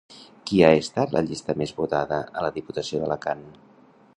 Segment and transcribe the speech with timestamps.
[0.51, 3.45] Quina ha estat la llista més votada a la Diputació d'Alacant?